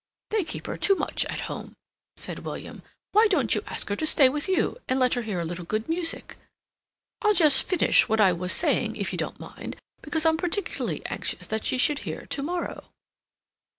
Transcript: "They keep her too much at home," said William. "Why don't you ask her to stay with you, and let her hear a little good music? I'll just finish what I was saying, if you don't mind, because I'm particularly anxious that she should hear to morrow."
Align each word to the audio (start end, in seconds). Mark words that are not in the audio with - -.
"They 0.31 0.43
keep 0.43 0.65
her 0.65 0.77
too 0.77 0.95
much 0.95 1.25
at 1.25 1.41
home," 1.41 1.75
said 2.17 2.39
William. 2.39 2.81
"Why 3.11 3.27
don't 3.27 3.53
you 3.53 3.61
ask 3.67 3.87
her 3.89 3.95
to 3.97 4.05
stay 4.07 4.29
with 4.29 4.47
you, 4.49 4.77
and 4.89 4.97
let 4.99 5.13
her 5.13 5.21
hear 5.21 5.39
a 5.39 5.45
little 5.45 5.63
good 5.63 5.87
music? 5.87 6.37
I'll 7.21 7.35
just 7.35 7.61
finish 7.61 8.09
what 8.09 8.19
I 8.19 8.33
was 8.33 8.51
saying, 8.51 8.95
if 8.95 9.11
you 9.11 9.17
don't 9.19 9.39
mind, 9.39 9.75
because 10.01 10.25
I'm 10.25 10.37
particularly 10.37 11.05
anxious 11.05 11.45
that 11.45 11.65
she 11.65 11.77
should 11.77 11.99
hear 11.99 12.25
to 12.25 12.41
morrow." 12.41 12.85